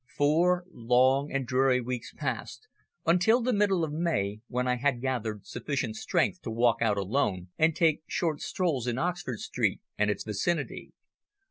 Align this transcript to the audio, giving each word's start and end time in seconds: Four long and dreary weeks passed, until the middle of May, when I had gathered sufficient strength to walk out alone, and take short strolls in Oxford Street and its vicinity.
Four 0.17 0.65
long 0.71 1.31
and 1.31 1.45
dreary 1.45 1.79
weeks 1.79 2.11
passed, 2.11 2.67
until 3.05 3.39
the 3.39 3.53
middle 3.53 3.83
of 3.83 3.91
May, 3.93 4.41
when 4.47 4.67
I 4.67 4.77
had 4.77 4.99
gathered 4.99 5.45
sufficient 5.45 5.95
strength 5.95 6.41
to 6.41 6.49
walk 6.49 6.81
out 6.81 6.97
alone, 6.97 7.49
and 7.59 7.75
take 7.75 8.01
short 8.07 8.41
strolls 8.41 8.87
in 8.87 8.97
Oxford 8.97 9.37
Street 9.37 9.79
and 9.99 10.09
its 10.09 10.23
vicinity. 10.23 10.93